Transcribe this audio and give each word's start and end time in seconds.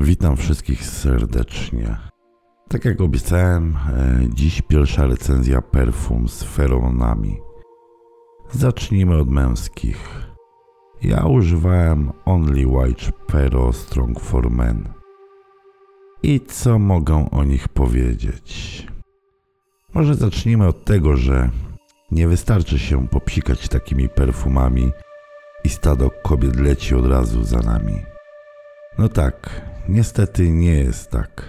Witam 0.00 0.36
wszystkich 0.36 0.84
serdecznie. 0.84 1.96
Tak 2.68 2.84
jak 2.84 3.00
obiecałem, 3.00 3.76
e, 3.76 4.20
dziś 4.34 4.62
pierwsza 4.62 5.06
recenzja 5.06 5.62
perfum 5.62 6.28
z 6.28 6.42
feromonami. 6.42 7.36
Zacznijmy 8.50 9.16
od 9.18 9.30
męskich. 9.30 10.26
Ja 11.02 11.24
używałem 11.24 12.12
Only 12.24 12.66
White 12.66 13.12
Pero 13.26 13.72
Strong 13.72 14.20
for 14.20 14.50
Men. 14.50 14.88
I 16.22 16.40
co 16.40 16.78
mogę 16.78 17.28
o 17.30 17.44
nich 17.44 17.68
powiedzieć? 17.68 18.86
Może 19.94 20.14
zacznijmy 20.14 20.66
od 20.66 20.84
tego, 20.84 21.16
że 21.16 21.50
nie 22.10 22.28
wystarczy 22.28 22.78
się 22.78 23.08
popsikać 23.08 23.68
takimi 23.68 24.08
perfumami 24.08 24.92
i 25.64 25.68
stado 25.68 26.10
kobiet 26.22 26.56
leci 26.56 26.94
od 26.94 27.06
razu 27.06 27.44
za 27.44 27.58
nami. 27.58 27.94
No 28.98 29.08
tak, 29.08 29.69
niestety 29.90 30.50
nie 30.50 30.72
jest 30.72 31.10
tak. 31.10 31.42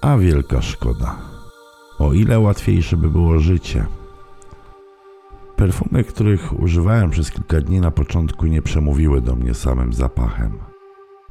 A 0.00 0.16
wielka 0.16 0.62
szkoda. 0.62 1.16
O 1.98 2.12
ile 2.12 2.40
łatwiejsze 2.40 2.96
by 2.96 3.10
było 3.10 3.38
życie. 3.38 3.86
Perfumy, 5.56 6.04
których 6.04 6.60
używałem 6.60 7.10
przez 7.10 7.30
kilka 7.30 7.60
dni 7.60 7.80
na 7.80 7.90
początku, 7.90 8.46
nie 8.46 8.62
przemówiły 8.62 9.20
do 9.20 9.36
mnie 9.36 9.54
samym 9.54 9.92
zapachem. 9.92 10.58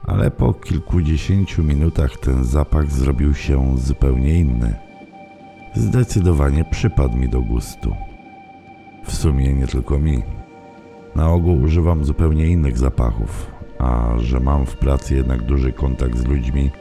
Ale 0.04 0.32
po 0.32 0.54
kilkudziesięciu 0.54 1.64
minutach 1.64 2.18
ten 2.18 2.44
zapach 2.44 2.92
zrobił 2.92 3.34
się 3.34 3.78
zupełnie 3.78 4.40
inny. 4.40 4.76
Zdecydowanie 5.76 6.66
przypadł 6.72 7.18
mi 7.18 7.30
do 7.30 7.42
gustu. 7.42 7.96
W 9.06 9.16
sumie 9.16 9.54
nie 9.54 9.68
tylko 9.68 10.00
mi. 10.00 10.24
Na 11.16 11.30
ogół 11.30 11.62
używam 11.62 12.06
zupełnie 12.06 12.48
innych 12.48 12.78
zapachów, 12.78 13.57
a 13.80 14.14
że 14.18 14.40
mam 14.40 14.66
w 14.66 14.76
pracy 14.76 15.16
jednak 15.16 15.44
duży 15.44 15.74
kontakt 15.74 16.18
z 16.18 16.26
ludźmi, 16.26 16.72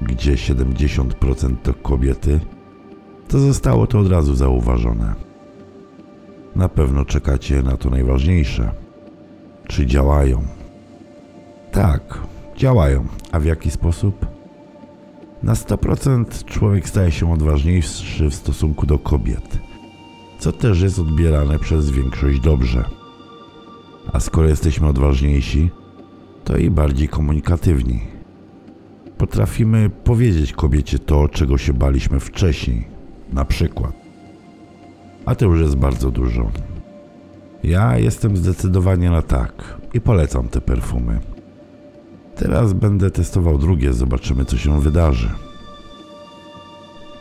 gdzie 0.00 0.32
70% 0.32 1.56
to 1.62 1.74
kobiety, 1.74 2.40
to 3.28 3.38
zostało 3.38 3.86
to 3.86 3.98
od 3.98 4.08
razu 4.08 4.34
zauważone. 4.34 5.14
Na 6.56 6.68
pewno 6.68 7.04
czekacie 7.04 7.62
na 7.62 7.76
to 7.76 7.90
najważniejsze. 7.90 8.70
Czy 9.66 9.86
działają? 9.86 10.42
Tak, 11.72 12.18
działają. 12.56 13.06
A 13.32 13.40
w 13.40 13.44
jaki 13.44 13.70
sposób? 13.70 14.26
Na 15.42 15.54
100% 15.54 16.44
człowiek 16.44 16.88
staje 16.88 17.12
się 17.12 17.32
odważniejszy 17.32 18.30
w 18.30 18.34
stosunku 18.34 18.86
do 18.86 18.98
kobiet, 18.98 19.58
co 20.38 20.52
też 20.52 20.80
jest 20.80 20.98
odbierane 20.98 21.58
przez 21.58 21.90
większość 21.90 22.40
dobrze. 22.40 22.84
A 24.12 24.20
skoro 24.20 24.48
jesteśmy 24.48 24.86
odważniejsi, 24.86 25.70
to 26.48 26.56
i 26.56 26.70
bardziej 26.70 27.08
komunikatywni. 27.08 28.00
Potrafimy 29.18 29.90
powiedzieć 29.90 30.52
kobiecie 30.52 30.98
to, 30.98 31.28
czego 31.28 31.58
się 31.58 31.72
baliśmy 31.72 32.20
wcześniej, 32.20 32.84
na 33.32 33.44
przykład. 33.44 33.92
A 35.26 35.34
to 35.34 35.44
już 35.44 35.60
jest 35.60 35.76
bardzo 35.76 36.10
dużo. 36.10 36.50
Ja 37.62 37.98
jestem 37.98 38.36
zdecydowanie 38.36 39.10
na 39.10 39.22
tak 39.22 39.78
i 39.94 40.00
polecam 40.00 40.48
te 40.48 40.60
perfumy. 40.60 41.20
Teraz 42.36 42.72
będę 42.72 43.10
testował 43.10 43.58
drugie, 43.58 43.92
zobaczymy 43.92 44.44
co 44.44 44.56
się 44.56 44.80
wydarzy. 44.80 45.30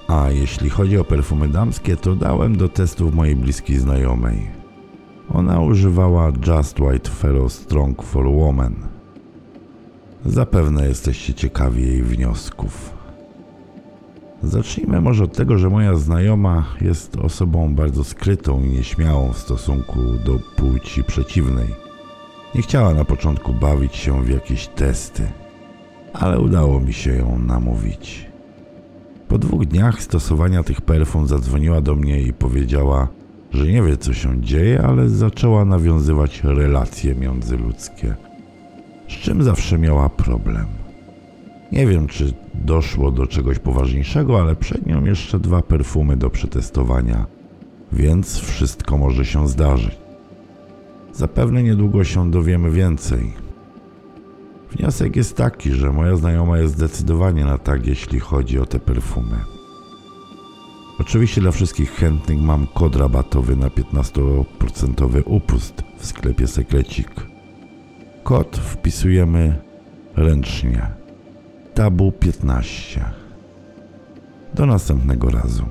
A 0.07 0.29
jeśli 0.31 0.69
chodzi 0.69 0.97
o 0.97 1.03
perfumy 1.03 1.47
damskie, 1.47 1.95
to 1.95 2.15
dałem 2.15 2.57
do 2.57 2.69
testów 2.69 3.13
mojej 3.13 3.35
bliskiej 3.35 3.77
znajomej. 3.77 4.47
Ona 5.33 5.61
używała 5.61 6.31
Just 6.47 6.79
White 6.79 7.09
Fellow 7.09 7.53
Strong 7.53 8.03
for 8.03 8.27
Woman. 8.27 8.96
Zapewne 10.25 10.87
jesteście 10.87 11.33
ciekawi 11.33 11.81
jej 11.81 12.03
wniosków. 12.03 12.97
Zacznijmy 14.43 15.01
może 15.01 15.23
od 15.23 15.37
tego, 15.37 15.57
że 15.57 15.69
moja 15.69 15.95
znajoma 15.95 16.65
jest 16.81 17.15
osobą 17.15 17.75
bardzo 17.75 18.03
skrytą 18.03 18.63
i 18.63 18.67
nieśmiałą 18.69 19.33
w 19.33 19.37
stosunku 19.37 19.99
do 20.25 20.39
płci 20.55 21.03
przeciwnej. 21.03 21.67
Nie 22.55 22.61
chciała 22.61 22.93
na 22.93 23.05
początku 23.05 23.53
bawić 23.53 23.95
się 23.95 24.23
w 24.23 24.29
jakieś 24.29 24.67
testy, 24.67 25.27
ale 26.13 26.39
udało 26.39 26.79
mi 26.79 26.93
się 26.93 27.13
ją 27.13 27.39
namówić. 27.39 28.27
Po 29.27 29.37
dwóch 29.37 29.65
dniach 29.65 30.03
stosowania 30.03 30.63
tych 30.63 30.81
perfum 30.81 31.27
zadzwoniła 31.27 31.81
do 31.81 31.95
mnie 31.95 32.21
i 32.21 32.33
powiedziała, 32.33 33.07
że 33.51 33.67
nie 33.67 33.83
wie 33.83 33.97
co 33.97 34.13
się 34.13 34.41
dzieje, 34.41 34.81
ale 34.81 35.09
zaczęła 35.09 35.65
nawiązywać 35.65 36.43
relacje 36.43 37.15
międzyludzkie, 37.15 38.15
z 39.07 39.11
czym 39.11 39.43
zawsze 39.43 39.77
miała 39.77 40.09
problem. 40.09 40.65
Nie 41.71 41.87
wiem, 41.87 42.07
czy 42.07 42.33
doszło 42.53 43.11
do 43.11 43.27
czegoś 43.27 43.59
poważniejszego, 43.59 44.41
ale 44.41 44.55
przed 44.55 44.85
nią 44.85 45.05
jeszcze 45.05 45.39
dwa 45.39 45.61
perfumy 45.61 46.17
do 46.17 46.29
przetestowania, 46.29 47.25
więc 47.91 48.39
wszystko 48.39 48.97
może 48.97 49.25
się 49.25 49.47
zdarzyć. 49.47 49.97
Zapewne 51.13 51.63
niedługo 51.63 52.03
się 52.03 52.31
dowiemy 52.31 52.71
więcej. 52.71 53.33
Wniosek 54.71 55.15
jest 55.15 55.37
taki, 55.37 55.71
że 55.71 55.91
moja 55.91 56.15
znajoma 56.15 56.57
jest 56.57 56.73
zdecydowanie 56.73 57.45
na 57.45 57.57
tak, 57.57 57.87
jeśli 57.87 58.19
chodzi 58.19 58.59
o 58.59 58.65
te 58.65 58.79
perfumy. 58.79 59.37
Oczywiście 60.99 61.41
dla 61.41 61.51
wszystkich 61.51 61.91
chętnych 61.91 62.41
mam 62.41 62.67
kod 62.67 62.95
rabatowy 62.95 63.55
na 63.55 63.67
15% 63.67 65.21
upust 65.25 65.83
w 65.97 66.05
sklepie 66.05 66.47
Sekrecik. 66.47 67.36
Kod 68.27 68.57
wpisujemy 68.57 69.55
ręcznie. 70.15 70.87
Tabu 71.73 72.11
15. 72.11 73.05
Do 74.53 74.65
następnego 74.65 75.29
razu. 75.29 75.65